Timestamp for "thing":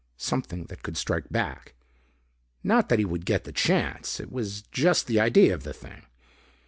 5.73-6.07